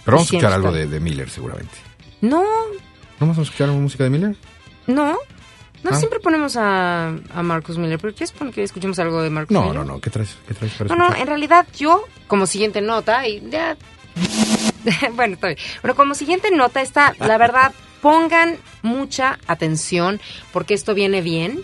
[0.05, 1.73] Pero vamos a escuchar algo de, de Miller seguramente.
[2.21, 2.47] No, ¿No
[3.19, 4.35] vamos a escuchar música de Miller?
[4.87, 5.17] no.
[5.85, 5.99] No Ah.
[5.99, 9.61] siempre ponemos a, a Marcus Miller, pero ¿quieres poner que escuchemos algo de Marcus No,
[9.61, 9.75] Miller?
[9.75, 10.01] no, no.
[10.01, 13.77] ¿Qué traes, qué traes para No, no, en realidad yo, como siguiente nota, y ya...
[15.13, 15.57] bueno, estoy.
[15.81, 20.19] Bueno, como siguiente nota está, la verdad, pongan mucha atención
[20.51, 21.63] porque esto viene bien,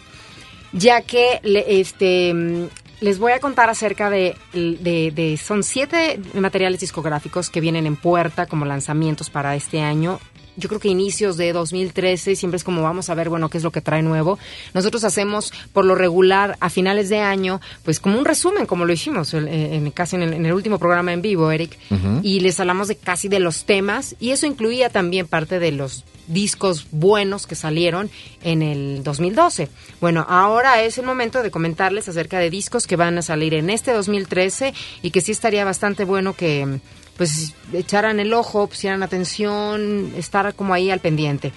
[0.71, 2.69] ya que le- este
[2.99, 7.95] les voy a contar acerca de, de, de- son siete materiales discográficos que vienen en
[7.95, 10.19] puerta como lanzamientos para este año.
[10.61, 13.63] Yo creo que inicios de 2013 siempre es como vamos a ver, bueno, qué es
[13.63, 14.37] lo que trae nuevo.
[14.73, 18.93] Nosotros hacemos por lo regular a finales de año, pues como un resumen, como lo
[18.93, 19.39] hicimos eh,
[19.75, 21.77] en, casi en el, en el último programa en vivo, Eric,
[22.21, 26.05] y les hablamos de casi de los temas y eso incluía también parte de los
[26.27, 28.09] discos buenos que salieron
[28.43, 29.69] en el 2012.
[29.99, 33.69] Bueno, ahora es el momento de comentarles acerca de discos que van a salir en
[33.69, 36.79] este 2013 y que sí estaría bastante bueno que
[37.17, 41.51] pues echaran el ojo, pusieran atención, estar como ahí al pendiente.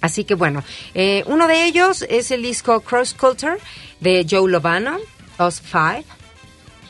[0.00, 0.64] Así que bueno,
[0.94, 3.56] eh, uno de ellos es el disco Cross Culture
[4.00, 4.98] de Joe Lovano,
[5.38, 6.04] Us Five.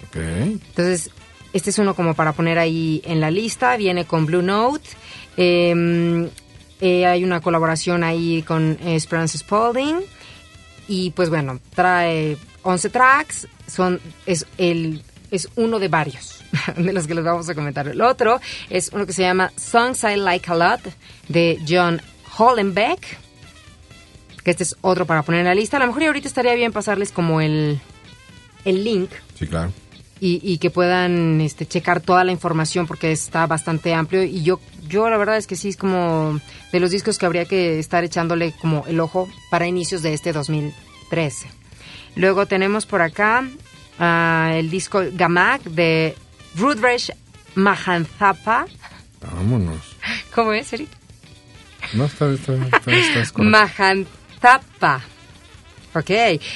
[0.08, 0.16] Ok.
[0.16, 1.10] Entonces,
[1.52, 3.76] este es uno como para poner ahí en la lista.
[3.76, 4.88] Viene con Blue Note.
[5.36, 6.30] Eh,
[6.80, 10.00] eh, hay una colaboración ahí con Esperance Spalding.
[10.88, 13.48] Y pues bueno, trae 11 tracks.
[13.66, 16.42] Son, es, el, es uno de varios
[16.76, 17.88] de los que les vamos a comentar.
[17.88, 20.80] El otro es uno que se llama Songs I Like a Lot
[21.28, 22.00] de John
[22.36, 23.18] Hollenbeck.
[24.44, 25.76] Que este es otro para poner en la lista.
[25.76, 27.78] A lo mejor y ahorita estaría bien pasarles como el,
[28.64, 29.70] el link Sí, claro.
[30.18, 34.58] y, y que puedan este, checar toda la información porque está bastante amplio y yo
[34.88, 36.40] yo la verdad es que sí es como
[36.72, 40.32] de los discos que habría que estar echándole como el ojo para inicios de este
[40.32, 41.48] 2013.
[42.16, 43.44] Luego tenemos por acá
[44.00, 46.16] ah, el disco Gamag de
[46.56, 47.12] Rudresh
[47.54, 48.66] Mahanthapa.
[49.20, 49.96] Vámonos.
[50.34, 50.88] ¿Cómo es, Eric?
[51.92, 52.54] No, está, está,
[54.72, 55.00] está.
[55.92, 56.10] Ok,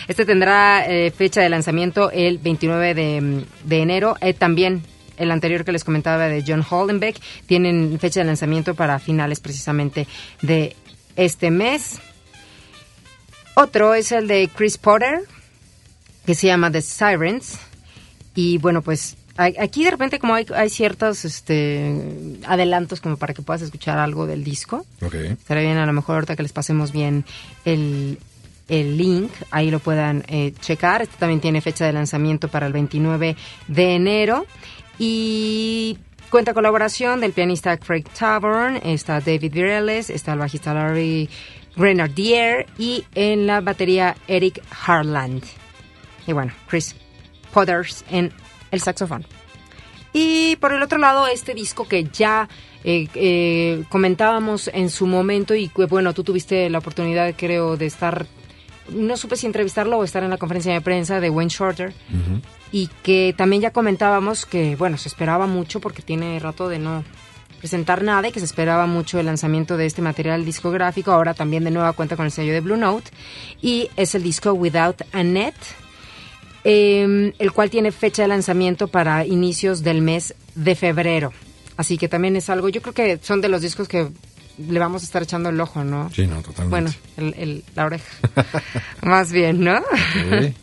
[0.06, 4.16] este tendrá eh, fecha de lanzamiento el 29 de, de enero.
[4.20, 4.82] Eh, también
[5.16, 10.06] el anterior que les comentaba de John Holdenbeck tienen fecha de lanzamiento para finales precisamente
[10.42, 10.76] de
[11.16, 12.00] este mes.
[13.54, 15.20] Otro es el de Chris Potter,
[16.26, 17.58] que se llama The Sirens.
[18.34, 23.42] Y bueno, pues aquí de repente como hay, hay ciertos este, adelantos como para que
[23.42, 24.86] puedas escuchar algo del disco.
[25.02, 25.14] Ok.
[25.14, 27.24] Estaría bien a lo mejor ahorita que les pasemos bien
[27.64, 28.18] el,
[28.68, 31.02] el link, ahí lo puedan eh, checar.
[31.02, 33.36] Este también tiene fecha de lanzamiento para el 29
[33.68, 34.46] de enero.
[34.98, 35.98] Y
[36.30, 41.28] cuenta colaboración del pianista Craig Tavern, está David Vireles, está el bajista Larry
[41.76, 45.42] Grenadier y en la batería Eric Harland.
[46.26, 46.94] Y bueno, Chris
[47.52, 48.32] Potters en
[48.70, 49.26] el saxofón.
[50.12, 52.48] Y por el otro lado, este disco que ya
[52.84, 58.26] eh, eh, comentábamos en su momento y bueno, tú tuviste la oportunidad, creo, de estar,
[58.90, 61.92] no supe si entrevistarlo o estar en la conferencia de prensa de Wayne Shorter,
[62.70, 67.02] y que también ya comentábamos que, bueno, se esperaba mucho porque tiene rato de no
[67.58, 71.64] presentar nada y que se esperaba mucho el lanzamiento de este material discográfico, ahora también
[71.64, 73.10] de nueva cuenta con el sello de Blue Note,
[73.62, 75.54] y es el disco Without a Net,
[76.64, 81.32] eh, el cual tiene fecha de lanzamiento para inicios del mes de febrero.
[81.76, 84.08] Así que también es algo, yo creo que son de los discos que
[84.58, 86.10] le vamos a estar echando el ojo, ¿no?
[86.14, 86.68] Sí, no, totalmente.
[86.70, 88.04] Bueno, el, el- la oreja.
[89.02, 89.80] Más bien, ¿no?
[90.40, 90.54] Sí.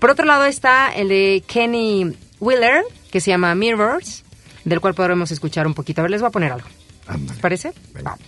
[0.00, 2.82] Por otro lado está el de Kenny Wheeler,
[3.12, 4.24] que se llama Mirrors,
[4.64, 6.00] del cual podremos escuchar un poquito.
[6.00, 6.66] A ver, les voy a poner algo.
[7.06, 7.30] Ándale.
[7.30, 7.72] ¿Les parece?
[7.94, 8.10] Venga.
[8.10, 8.18] Va.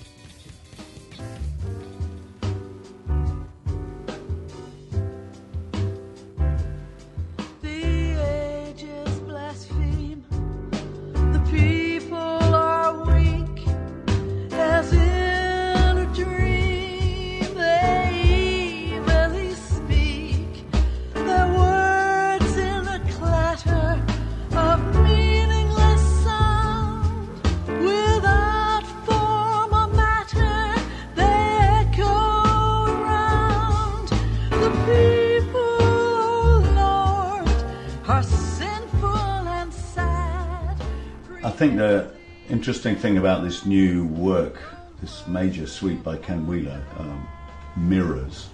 [41.60, 42.10] Think the
[42.48, 44.62] interesting thing about this new work,
[45.02, 47.28] this major suite by Ken Wheeler, um,
[47.76, 48.48] Mirrors,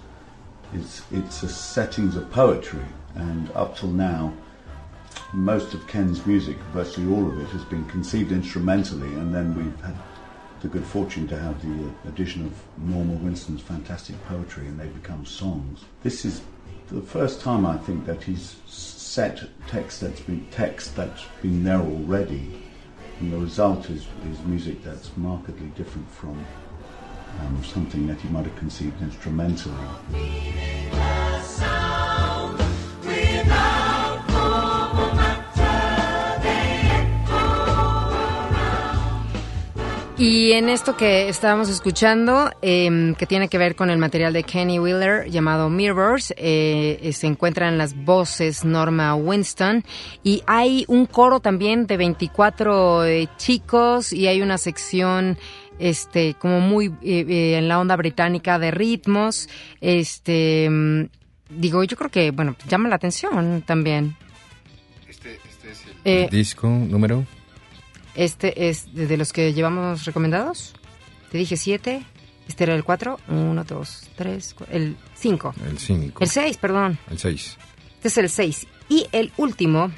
[0.73, 2.83] is it's a settings of poetry,
[3.15, 4.33] and up till now,
[5.31, 9.79] most of Ken's music, virtually all of it, has been conceived instrumentally, and then we've
[9.79, 9.95] had
[10.59, 14.87] the good fortune to have the uh, addition of Norma Winston's fantastic poetry, and they
[14.87, 15.85] become songs.
[16.03, 16.41] This is
[16.89, 21.79] the first time I think that he's set text that's been text that's been there
[21.79, 22.63] already,
[23.19, 26.45] and the result is, is music that's markedly different from
[27.41, 29.75] um, something that you might have conceived instrumentally.
[40.17, 44.41] Y en esto que estábamos escuchando, em, que tiene que ver con el material de
[44.43, 49.83] Kenny Wheeler llamado Mirrors, eh, eh, se encuentran las voces Norma Winston
[50.23, 55.37] y hay un coro también de 24 eh, chicos y hay una sección
[55.79, 59.47] este como muy eh, eh, en la onda británica de ritmos,
[59.81, 61.05] este mm,
[61.49, 64.15] digo, yo creo que bueno, llama la atención también.
[66.03, 67.25] Eh, Disco número.
[68.17, 70.73] Este es de los que llevamos recomendados.
[71.31, 72.03] Te dije siete.
[72.47, 73.19] Este era el cuatro.
[73.27, 75.53] Uno, dos, tres, cua- el cinco.
[75.69, 76.23] El 5.
[76.23, 76.97] El seis, perdón.
[77.09, 77.57] El 6.
[77.95, 78.67] Este es el seis.
[78.89, 79.91] Y el último,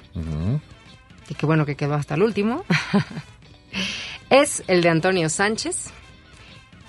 [1.30, 2.66] y qué bueno que quedó hasta el último,
[4.30, 5.92] es el de Antonio Sánchez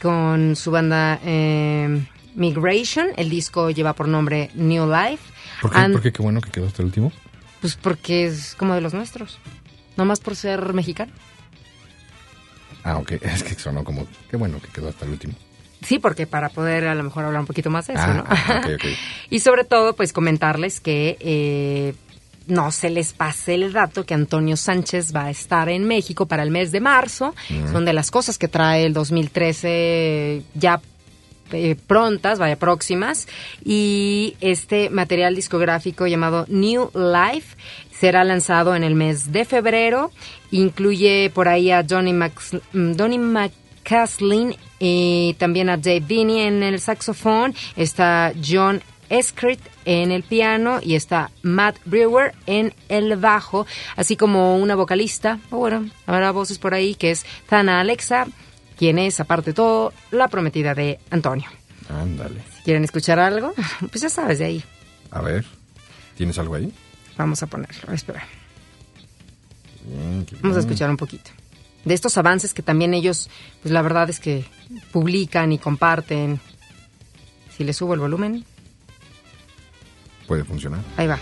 [0.00, 3.08] con su banda eh, Migration.
[3.16, 5.22] El disco lleva por nombre New Life.
[5.60, 5.78] ¿Por qué?
[5.78, 6.12] And- ¿Por qué?
[6.12, 7.12] Qué bueno que quedó hasta el último.
[7.60, 9.38] Pues porque es como de los nuestros.
[10.00, 11.12] Nomás por ser mexicano.
[12.84, 13.12] Ah, ok.
[13.22, 14.06] Es que sonó como.
[14.30, 15.34] Qué bueno que quedó hasta el último.
[15.82, 18.24] Sí, porque para poder a lo mejor hablar un poquito más de eso, Ah, ¿no?
[18.26, 18.62] ah,
[19.30, 21.94] y sobre todo, pues comentarles que eh,
[22.46, 26.42] no se les pase el dato que Antonio Sánchez va a estar en México para
[26.42, 27.34] el mes de marzo.
[27.72, 30.80] Son de las cosas que trae el 2013 ya
[31.52, 33.26] eh, prontas, vaya próximas.
[33.64, 37.56] Y este material discográfico llamado New Life
[38.00, 40.10] será lanzado en el mes de febrero.
[40.50, 46.62] Incluye por ahí a Johnny, Max, mm, Donny McCaslin y también a Dave Vinny en
[46.62, 47.54] el saxofón.
[47.76, 48.80] Está John
[49.10, 55.38] Escrit en el piano y está Matt Brewer en el bajo, así como una vocalista,
[55.50, 58.28] o bueno, habrá voces por ahí, que es Tana Alexa,
[58.78, 61.50] quien es, aparte de todo, la prometida de Antonio.
[61.88, 62.40] Ándale.
[62.56, 63.52] Si quieren escuchar algo,
[63.90, 64.64] pues ya sabes, de ahí
[65.10, 65.44] A ver,
[66.16, 66.72] ¿tienes algo ahí?
[67.20, 67.92] Vamos a ponerlo.
[67.92, 68.22] Espera,
[69.84, 71.30] Bien, vamos a escuchar un poquito.
[71.84, 73.30] De estos avances que también ellos,
[73.62, 74.44] pues la verdad es que
[74.92, 76.38] publican y comparten.
[77.56, 78.44] Si le subo el volumen,
[80.26, 80.80] Puede funcionar.
[80.96, 81.18] ahí va.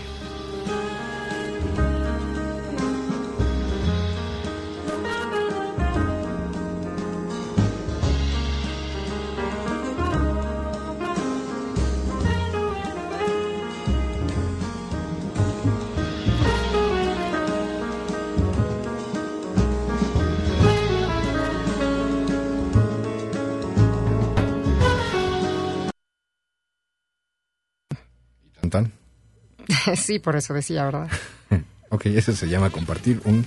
[29.95, 31.09] sí, por eso decía, ¿verdad?
[31.91, 33.43] Ok, eso se llama compartir un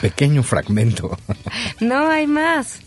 [0.00, 1.18] pequeño fragmento.
[1.80, 2.78] No hay más.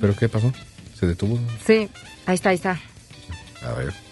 [0.00, 0.52] ¿Pero qué pasó?
[0.94, 1.40] ¿Se detuvo?
[1.66, 1.88] Sí,
[2.26, 2.80] ahí está, ahí está.
[3.62, 4.05] A ver.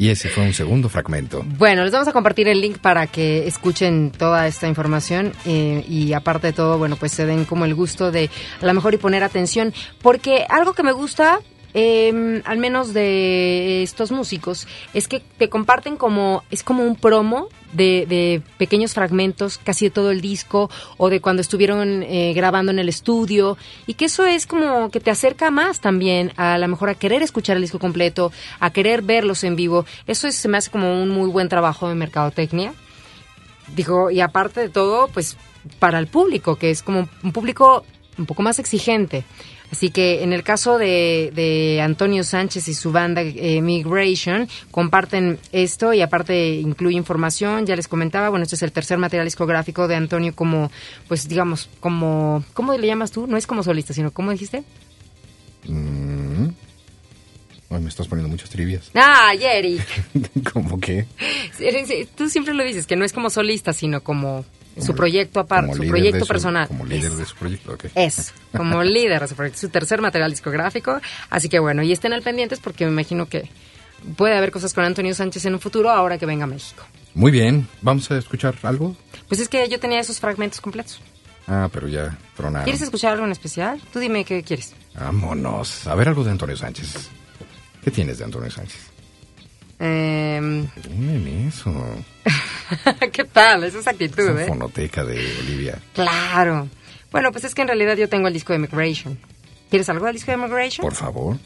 [0.00, 1.44] Y ese fue un segundo fragmento.
[1.58, 6.14] Bueno, les vamos a compartir el link para que escuchen toda esta información eh, y
[6.14, 8.30] aparte de todo, bueno, pues se den como el gusto de
[8.62, 11.40] a lo mejor y poner atención, porque algo que me gusta,
[11.74, 17.48] eh, al menos de estos músicos, es que te comparten como, es como un promo
[17.72, 22.72] de, de pequeños fragmentos, casi de todo el disco, o de cuando estuvieron eh, grabando
[22.72, 23.56] en el estudio,
[23.86, 27.22] y que eso es como que te acerca más también a lo mejor a querer
[27.22, 29.86] escuchar el disco completo, a querer verlos en vivo.
[30.08, 32.74] Eso es- se me hace como un muy buen trabajo de mercadotecnia.
[33.76, 35.36] Digo, y aparte de todo, pues
[35.78, 37.84] para el público, que es como un público
[38.18, 39.24] un poco más exigente.
[39.70, 45.38] Así que en el caso de, de Antonio Sánchez y su banda eh, Migration, comparten
[45.52, 49.86] esto y aparte incluye información, ya les comentaba, bueno, este es el tercer material discográfico
[49.86, 50.70] de Antonio como,
[51.06, 53.26] pues digamos, como, ¿cómo le llamas tú?
[53.26, 54.64] No es como solista, sino, ¿cómo dijiste?
[55.66, 56.48] Mm.
[57.70, 58.90] Ay, me estás poniendo muchas trivias.
[58.94, 59.86] Ah, Eric.
[60.52, 61.06] ¿Cómo que?
[62.16, 64.44] Tú siempre lo dices, que no es como solista, sino como,
[64.78, 66.68] su proyecto aparte, su proyecto su- personal.
[66.68, 67.16] Como líder Eso.
[67.16, 67.84] de su proyecto, ok.
[67.94, 71.00] Es, como líder de su proyecto, su tercer material discográfico.
[71.30, 73.48] Así que bueno, y estén al pendientes porque me imagino que
[74.16, 76.84] puede haber cosas con Antonio Sánchez en un futuro ahora que venga a México.
[77.14, 78.96] Muy bien, ¿vamos a escuchar algo?
[79.28, 81.00] Pues es que yo tenía esos fragmentos completos.
[81.48, 82.62] Ah, pero ya tronaron.
[82.64, 83.80] ¿Quieres escuchar algo en especial?
[83.92, 84.74] Tú dime qué quieres.
[84.94, 85.86] Vámonos.
[85.88, 87.08] A ver algo de Antonio Sánchez.
[87.82, 88.78] ¿Qué tienes de Antonio Sánchez?
[89.80, 90.66] Em,
[90.96, 91.72] Miren eso.
[93.12, 93.64] ¿Qué tal?
[93.64, 94.46] Esa es actitud, Esa ¿eh?
[94.46, 95.78] fonoteca de Olivia.
[95.94, 96.68] Claro.
[97.10, 99.18] Bueno, pues es que en realidad yo tengo el disco de Migration.
[99.70, 100.82] ¿Quieres algo del disco de Migration?
[100.84, 101.38] Por favor.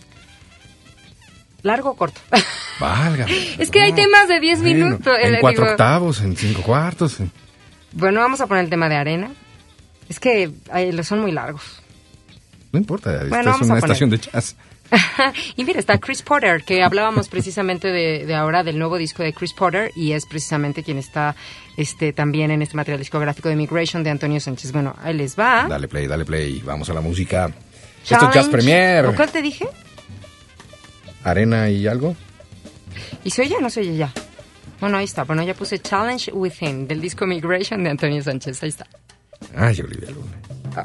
[1.62, 2.20] ¿Largo o corto?
[2.80, 3.54] Válgame.
[3.58, 6.62] Es que hay temas de 10 Bueno, minutos, En eh, cuatro digo- octavos, en cinco
[6.62, 7.20] cuartos.
[7.20, 7.30] en-
[7.92, 9.30] bueno, vamos a poner el tema de arena.
[10.08, 11.62] Es que ay, son muy largos.
[12.72, 13.84] No importa, esta Bueno, es vamos una poner.
[13.84, 14.56] estación de jazz.
[15.56, 19.32] y mira, está Chris Porter, que hablábamos precisamente de, de ahora del nuevo disco de
[19.32, 21.34] Chris Porter y es precisamente quien está
[21.76, 24.72] este también en este material discográfico de Migration de Antonio Sánchez.
[24.72, 25.66] Bueno, ahí les va.
[25.68, 26.60] Dale play, dale play.
[26.64, 27.46] Vamos a la música.
[27.46, 27.56] Esto
[28.02, 28.34] es Challenge.
[28.34, 29.06] Jazz Premier.
[29.06, 29.66] ¿O cuál te dije?
[31.24, 32.14] Arena y algo.
[33.24, 34.12] ¿Y se oye o no se oye ya?
[34.80, 35.24] Bueno, ahí está.
[35.24, 38.62] Bueno, ya puse Challenge Within del disco Migration de Antonio Sánchez.
[38.62, 38.86] Ahí está.
[39.56, 40.36] Ay, Olivia Luna.
[40.76, 40.84] Ah.